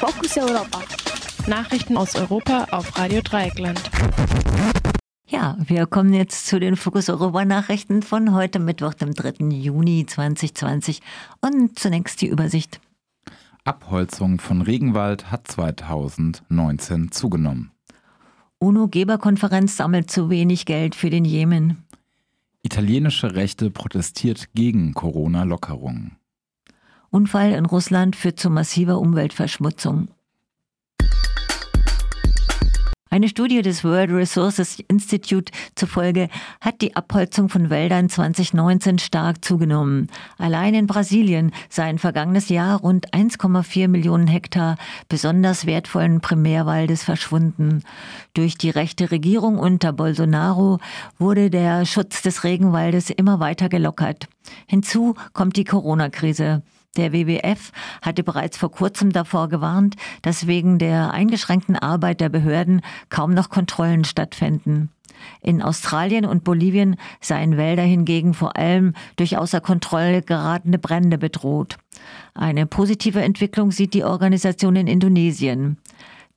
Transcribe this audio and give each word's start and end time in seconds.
Fokus 0.00 0.38
Europa. 0.38 0.80
Nachrichten 1.46 1.98
aus 1.98 2.14
Europa 2.14 2.68
auf 2.70 2.96
Radio 2.96 3.20
Dreieckland. 3.20 3.78
Ja, 5.26 5.58
wir 5.60 5.84
kommen 5.84 6.14
jetzt 6.14 6.46
zu 6.46 6.58
den 6.58 6.76
Fokus 6.76 7.10
Europa 7.10 7.44
Nachrichten 7.44 8.00
von 8.00 8.32
heute 8.32 8.60
Mittwoch, 8.60 8.94
dem 8.94 9.12
3. 9.12 9.44
Juni 9.50 10.06
2020. 10.06 11.02
Und 11.42 11.78
zunächst 11.78 12.22
die 12.22 12.28
Übersicht. 12.28 12.80
Abholzung 13.64 14.40
von 14.40 14.62
Regenwald 14.62 15.30
hat 15.30 15.46
2019 15.48 17.12
zugenommen. 17.12 17.70
UNO-Geberkonferenz 18.58 19.76
sammelt 19.76 20.10
zu 20.10 20.30
wenig 20.30 20.64
Geld 20.64 20.94
für 20.94 21.10
den 21.10 21.26
Jemen. 21.26 21.84
Italienische 22.62 23.34
Rechte 23.34 23.70
protestiert 23.70 24.54
gegen 24.54 24.94
Corona-Lockerungen. 24.94 26.16
Unfall 27.10 27.52
in 27.52 27.66
Russland 27.66 28.14
führt 28.14 28.38
zu 28.38 28.50
massiver 28.50 28.98
Umweltverschmutzung. 28.98 30.08
Eine 33.12 33.28
Studie 33.28 33.60
des 33.60 33.82
World 33.82 34.12
Resources 34.12 34.78
Institute 34.86 35.50
zufolge 35.74 36.28
hat 36.60 36.80
die 36.80 36.94
Abholzung 36.94 37.48
von 37.48 37.68
Wäldern 37.68 38.08
2019 38.08 39.00
stark 39.00 39.44
zugenommen. 39.44 40.06
Allein 40.38 40.74
in 40.74 40.86
Brasilien 40.86 41.50
seien 41.68 41.98
vergangenes 41.98 42.50
Jahr 42.50 42.78
rund 42.78 43.12
1,4 43.12 43.88
Millionen 43.88 44.28
Hektar 44.28 44.76
besonders 45.08 45.66
wertvollen 45.66 46.20
Primärwaldes 46.20 47.02
verschwunden. 47.02 47.82
Durch 48.34 48.56
die 48.56 48.70
rechte 48.70 49.10
Regierung 49.10 49.58
unter 49.58 49.92
Bolsonaro 49.92 50.78
wurde 51.18 51.50
der 51.50 51.86
Schutz 51.86 52.22
des 52.22 52.44
Regenwaldes 52.44 53.10
immer 53.10 53.40
weiter 53.40 53.68
gelockert. 53.68 54.28
Hinzu 54.68 55.16
kommt 55.32 55.56
die 55.56 55.64
Corona-Krise. 55.64 56.62
Der 56.96 57.12
WWF 57.12 57.70
hatte 58.02 58.24
bereits 58.24 58.56
vor 58.56 58.70
kurzem 58.70 59.12
davor 59.12 59.48
gewarnt, 59.48 59.94
dass 60.22 60.46
wegen 60.46 60.78
der 60.78 61.12
eingeschränkten 61.12 61.76
Arbeit 61.76 62.20
der 62.20 62.28
Behörden 62.28 62.82
kaum 63.10 63.32
noch 63.32 63.48
Kontrollen 63.48 64.04
stattfinden. 64.04 64.90
In 65.40 65.62
Australien 65.62 66.24
und 66.24 66.44
Bolivien 66.44 66.96
seien 67.20 67.56
Wälder 67.56 67.82
hingegen 67.82 68.34
vor 68.34 68.56
allem 68.56 68.94
durch 69.16 69.36
außer 69.36 69.60
Kontrolle 69.60 70.22
geratene 70.22 70.78
Brände 70.78 71.18
bedroht. 71.18 71.76
Eine 72.34 72.66
positive 72.66 73.20
Entwicklung 73.20 73.70
sieht 73.70 73.94
die 73.94 74.04
Organisation 74.04 74.76
in 74.76 74.86
Indonesien. 74.86 75.78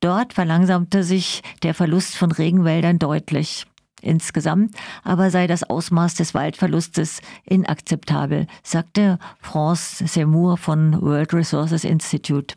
Dort 0.00 0.32
verlangsamte 0.32 1.04
sich 1.04 1.42
der 1.62 1.74
Verlust 1.74 2.16
von 2.16 2.32
Regenwäldern 2.32 2.98
deutlich. 2.98 3.66
Insgesamt 4.02 4.74
aber 5.04 5.30
sei 5.30 5.46
das 5.46 5.62
Ausmaß 5.62 6.14
des 6.16 6.34
Waldverlustes 6.34 7.22
inakzeptabel, 7.44 8.46
sagte 8.62 9.18
France 9.40 10.06
Seymour 10.06 10.56
von 10.56 11.00
World 11.00 11.32
Resources 11.32 11.84
Institute. 11.84 12.56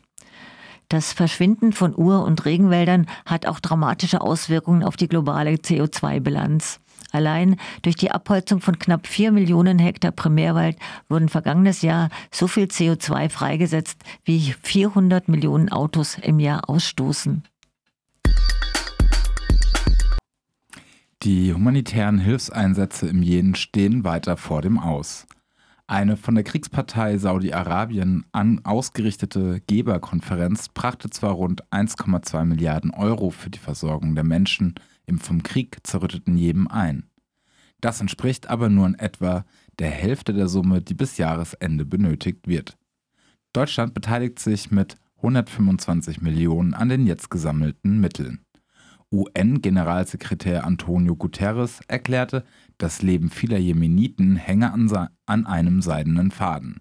Das 0.88 1.12
Verschwinden 1.12 1.72
von 1.72 1.96
Ur- 1.96 2.24
und 2.24 2.44
Regenwäldern 2.44 3.06
hat 3.24 3.46
auch 3.46 3.60
dramatische 3.60 4.20
Auswirkungen 4.20 4.84
auf 4.84 4.96
die 4.96 5.08
globale 5.08 5.52
CO2-Bilanz. 5.52 6.80
Allein 7.12 7.56
durch 7.82 7.96
die 7.96 8.10
Abholzung 8.10 8.60
von 8.60 8.78
knapp 8.78 9.06
vier 9.06 9.32
Millionen 9.32 9.78
Hektar 9.78 10.10
Primärwald 10.10 10.76
wurden 11.08 11.28
vergangenes 11.28 11.82
Jahr 11.82 12.10
so 12.30 12.46
viel 12.48 12.64
CO2 12.64 13.30
freigesetzt, 13.30 14.02
wie 14.24 14.54
400 14.62 15.28
Millionen 15.28 15.70
Autos 15.70 16.18
im 16.20 16.40
Jahr 16.40 16.68
ausstoßen. 16.68 17.44
Die 21.26 21.52
humanitären 21.52 22.18
Hilfseinsätze 22.18 23.08
im 23.08 23.20
Jemen 23.20 23.56
stehen 23.56 24.04
weiter 24.04 24.36
vor 24.36 24.62
dem 24.62 24.78
Aus. 24.78 25.26
Eine 25.88 26.16
von 26.16 26.36
der 26.36 26.44
Kriegspartei 26.44 27.18
Saudi-Arabien 27.18 28.26
ausgerichtete 28.62 29.60
Geberkonferenz 29.66 30.68
brachte 30.68 31.10
zwar 31.10 31.32
rund 31.32 31.64
1,2 31.72 32.44
Milliarden 32.44 32.92
Euro 32.92 33.30
für 33.30 33.50
die 33.50 33.58
Versorgung 33.58 34.14
der 34.14 34.22
Menschen 34.22 34.76
im 35.04 35.18
vom 35.18 35.42
Krieg 35.42 35.78
zerrütteten 35.82 36.38
Jemen 36.38 36.68
ein. 36.68 37.10
Das 37.80 38.00
entspricht 38.00 38.48
aber 38.48 38.68
nur 38.68 38.86
in 38.86 38.94
etwa 38.94 39.44
der 39.80 39.90
Hälfte 39.90 40.32
der 40.32 40.46
Summe, 40.46 40.80
die 40.80 40.94
bis 40.94 41.18
Jahresende 41.18 41.84
benötigt 41.84 42.46
wird. 42.46 42.78
Deutschland 43.52 43.94
beteiligt 43.94 44.38
sich 44.38 44.70
mit 44.70 44.96
125 45.16 46.22
Millionen 46.22 46.72
an 46.72 46.88
den 46.88 47.04
jetzt 47.04 47.30
gesammelten 47.30 47.98
Mitteln. 47.98 48.45
UN-Generalsekretär 49.12 50.64
Antonio 50.64 51.14
Guterres 51.16 51.80
erklärte, 51.88 52.44
das 52.78 53.02
Leben 53.02 53.30
vieler 53.30 53.58
Jemeniten 53.58 54.36
hänge 54.36 54.72
an, 54.72 55.08
an, 55.26 55.46
einem 55.46 55.80
seidenen 55.80 56.30
Faden. 56.30 56.80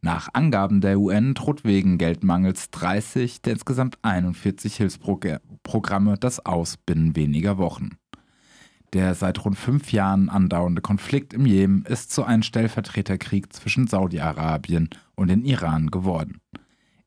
Nach 0.00 0.28
Angaben 0.32 0.80
der 0.80 1.00
UN 1.00 1.34
droht 1.34 1.64
wegen 1.64 1.98
Geldmangels 1.98 2.70
30 2.70 3.42
der 3.42 3.54
insgesamt 3.54 3.98
41 4.02 4.76
Hilfsprogramme 4.76 6.16
das 6.18 6.44
Aus 6.46 6.76
binnen 6.76 7.16
weniger 7.16 7.58
Wochen. 7.58 7.98
Der 8.92 9.14
seit 9.14 9.44
rund 9.44 9.58
fünf 9.58 9.92
Jahren 9.92 10.28
andauernde 10.28 10.80
Konflikt 10.80 11.34
im 11.34 11.44
Jemen 11.44 11.84
ist 11.86 12.12
zu 12.12 12.22
einem 12.22 12.44
Stellvertreterkrieg 12.44 13.52
zwischen 13.52 13.88
Saudi-Arabien 13.88 14.90
und 15.16 15.28
dem 15.28 15.44
Iran 15.44 15.90
geworden. 15.90 16.40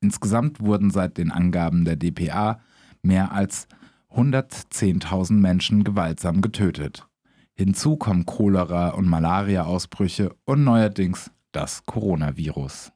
Insgesamt 0.02 0.60
wurden 0.60 0.92
seit 0.92 1.18
den 1.18 1.32
Angaben 1.32 1.86
der 1.86 1.96
DPA 1.96 2.60
mehr 3.02 3.32
als 3.32 3.68
110.000 4.14 5.34
Menschen 5.34 5.84
gewaltsam 5.84 6.42
getötet. 6.42 7.08
Hinzu 7.54 7.98
kommen 7.98 8.26
Cholera- 8.26 8.90
und 8.90 9.08
Malaria-Ausbrüche 9.08 10.36
und 10.46 10.64
neuerdings 10.64 11.32
das 11.52 11.86
Coronavirus. 11.86 12.92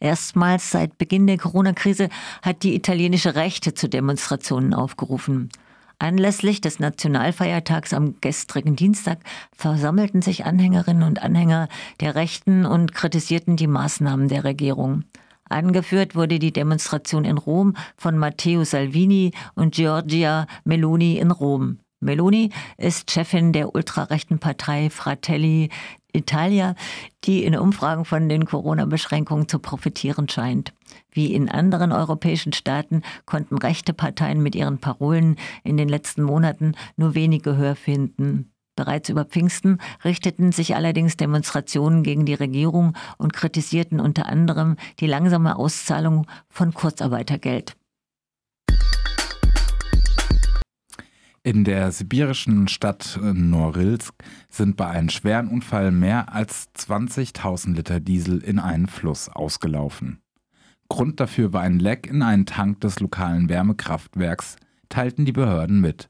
Erstmals 0.00 0.70
seit 0.70 0.98
Beginn 0.98 1.26
der 1.26 1.38
Corona-Krise 1.38 2.08
hat 2.42 2.62
die 2.62 2.74
italienische 2.74 3.36
Rechte 3.36 3.72
zu 3.72 3.88
Demonstrationen 3.88 4.74
aufgerufen. 4.74 5.50
Anlässlich 5.98 6.60
des 6.60 6.80
Nationalfeiertags 6.80 7.94
am 7.94 8.20
gestrigen 8.20 8.76
Dienstag 8.76 9.20
versammelten 9.56 10.22
sich 10.22 10.44
Anhängerinnen 10.44 11.04
und 11.04 11.22
Anhänger 11.22 11.68
der 12.00 12.16
Rechten 12.16 12.66
und 12.66 12.92
kritisierten 12.92 13.56
die 13.56 13.68
Maßnahmen 13.68 14.28
der 14.28 14.44
Regierung. 14.44 15.04
Angeführt 15.48 16.14
wurde 16.14 16.38
die 16.38 16.52
Demonstration 16.52 17.24
in 17.24 17.38
Rom 17.38 17.74
von 17.96 18.18
Matteo 18.18 18.64
Salvini 18.64 19.32
und 19.54 19.74
Giorgia 19.74 20.46
Meloni 20.64 21.18
in 21.18 21.30
Rom. 21.30 21.78
Meloni 22.00 22.50
ist 22.76 23.10
Chefin 23.10 23.52
der 23.52 23.74
ultrarechten 23.74 24.38
Partei 24.38 24.90
Fratelli 24.90 25.70
Italia, 26.12 26.74
die 27.24 27.44
in 27.44 27.56
Umfragen 27.56 28.04
von 28.04 28.28
den 28.28 28.44
Corona-Beschränkungen 28.44 29.48
zu 29.48 29.58
profitieren 29.58 30.28
scheint. 30.28 30.72
Wie 31.10 31.34
in 31.34 31.48
anderen 31.48 31.92
europäischen 31.92 32.52
Staaten 32.52 33.02
konnten 33.26 33.58
rechte 33.58 33.92
Parteien 33.92 34.42
mit 34.42 34.54
ihren 34.54 34.78
Parolen 34.78 35.36
in 35.64 35.76
den 35.76 35.88
letzten 35.88 36.22
Monaten 36.22 36.74
nur 36.96 37.14
wenig 37.14 37.42
Gehör 37.42 37.74
finden. 37.74 38.53
Bereits 38.76 39.08
über 39.08 39.24
Pfingsten 39.24 39.78
richteten 40.04 40.50
sich 40.50 40.74
allerdings 40.74 41.16
Demonstrationen 41.16 42.02
gegen 42.02 42.26
die 42.26 42.34
Regierung 42.34 42.96
und 43.18 43.32
kritisierten 43.32 44.00
unter 44.00 44.26
anderem 44.26 44.76
die 45.00 45.06
langsame 45.06 45.56
Auszahlung 45.56 46.26
von 46.48 46.74
Kurzarbeitergeld. 46.74 47.76
In 51.46 51.64
der 51.64 51.92
sibirischen 51.92 52.68
Stadt 52.68 53.20
Norilsk 53.22 54.14
sind 54.48 54.78
bei 54.78 54.88
einem 54.88 55.10
schweren 55.10 55.48
Unfall 55.48 55.90
mehr 55.90 56.32
als 56.32 56.68
20.000 56.74 57.74
Liter 57.74 58.00
Diesel 58.00 58.38
in 58.38 58.58
einen 58.58 58.86
Fluss 58.86 59.28
ausgelaufen. 59.28 60.20
Grund 60.88 61.20
dafür 61.20 61.52
war 61.52 61.60
ein 61.60 61.78
Leck 61.78 62.06
in 62.06 62.22
einen 62.22 62.46
Tank 62.46 62.80
des 62.80 62.98
lokalen 62.98 63.50
Wärmekraftwerks, 63.50 64.56
teilten 64.88 65.26
die 65.26 65.32
Behörden 65.32 65.82
mit. 65.82 66.08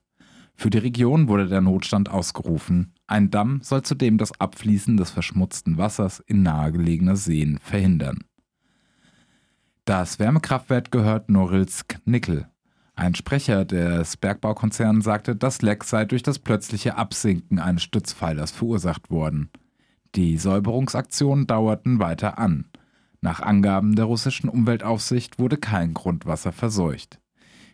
Für 0.55 0.71
die 0.71 0.79
Region 0.79 1.29
wurde 1.29 1.49
der 1.49 1.61
Notstand 1.61 2.09
ausgerufen. 2.09 2.95
Ein 3.07 3.31
Damm 3.31 3.61
soll 3.63 3.83
zudem 3.83 4.19
das 4.19 4.39
Abfließen 4.41 4.97
des 4.97 5.11
verschmutzten 5.11 5.77
Wassers 5.79 6.21
in 6.21 6.43
nahegelegene 6.43 7.17
Seen 7.17 7.59
verhindern. 7.59 8.25
Das 9.85 10.19
Wärmekraftwerk 10.19 10.91
gehört 10.91 11.29
Norilsk 11.29 11.99
Nickel. 12.07 12.49
Ein 12.97 13.15
Sprecher 13.15 13.65
des 13.65 14.17
Bergbaukonzerns 14.17 15.05
sagte, 15.05 15.35
das 15.35 15.61
Leck 15.63 15.85
sei 15.85 16.05
durch 16.05 16.23
das 16.23 16.39
plötzliche 16.39 16.97
Absinken 16.97 17.59
eines 17.59 17.83
Stützpfeilers 17.83 18.53
verursacht 18.53 19.11
worden. 19.11 19.51
Die 20.15 20.39
Säuberungsaktionen 20.39 21.49
dauerten 21.49 21.99
weiter 21.99 22.39
an. 22.39 22.67
Nach 23.21 23.41
Angaben 23.41 23.97
der 23.97 24.05
russischen 24.05 24.49
Umweltaufsicht 24.49 25.39
wurde 25.39 25.57
kein 25.57 25.93
Grundwasser 25.93 26.53
verseucht. 26.53 27.19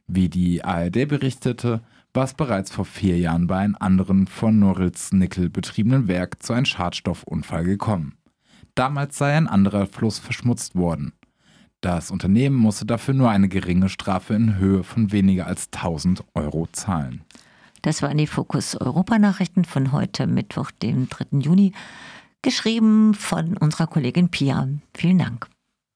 Wie 0.07 0.29
die 0.29 0.65
ARD 0.65 1.07
berichtete, 1.07 1.83
war 2.13 2.25
es 2.25 2.35
bereits 2.35 2.73
vor 2.73 2.85
vier 2.85 3.19
Jahren 3.19 3.47
bei 3.47 3.59
einem 3.59 3.77
anderen 3.79 4.27
von 4.27 4.59
Norilsk 4.59 5.13
Nickel 5.13 5.49
betriebenen 5.49 6.09
Werk 6.09 6.43
zu 6.43 6.53
einem 6.53 6.65
Schadstoffunfall 6.65 7.65
gekommen. 7.65 8.15
Damals 8.75 9.19
sei 9.19 9.37
ein 9.37 9.49
anderer 9.49 9.87
Fluss 9.87 10.19
verschmutzt 10.19 10.75
worden. 10.75 11.13
Das 11.81 12.11
Unternehmen 12.11 12.57
musste 12.57 12.85
dafür 12.85 13.15
nur 13.15 13.31
eine 13.31 13.49
geringe 13.49 13.89
Strafe 13.89 14.35
in 14.35 14.57
Höhe 14.57 14.85
von 14.85 15.13
weniger 15.13 15.47
als 15.47 15.69
1000 15.73 16.25
Euro 16.35 16.69
zahlen. 16.73 17.23
Das 17.83 18.03
waren 18.03 18.19
die 18.19 18.27
Fokus 18.27 18.77
Europa 18.77 19.19
Nachrichten 19.19 19.65
von 19.65 19.93
heute 19.93 20.27
Mittwoch, 20.27 20.71
dem 20.71 21.09
3. 21.09 21.39
Juni, 21.39 21.73
geschrieben 22.43 23.15
von 23.15 23.57
unserer 23.57 23.87
Kollegin 23.87 24.29
Pia. 24.29 24.69
Vielen 24.95 25.19
Dank. 25.19 25.49